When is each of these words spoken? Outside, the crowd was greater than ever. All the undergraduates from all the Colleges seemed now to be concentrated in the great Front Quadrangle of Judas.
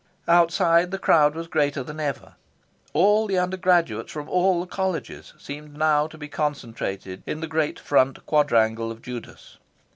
Outside, 0.27 0.89
the 0.89 0.97
crowd 0.97 1.35
was 1.35 1.45
greater 1.47 1.83
than 1.83 1.99
ever. 1.99 2.33
All 2.91 3.27
the 3.27 3.37
undergraduates 3.37 4.11
from 4.11 4.27
all 4.27 4.59
the 4.59 4.65
Colleges 4.65 5.33
seemed 5.37 5.77
now 5.77 6.07
to 6.07 6.17
be 6.17 6.27
concentrated 6.27 7.21
in 7.27 7.39
the 7.39 7.45
great 7.47 7.77
Front 7.79 8.25
Quadrangle 8.25 8.89
of 8.91 9.03
Judas. 9.03 9.59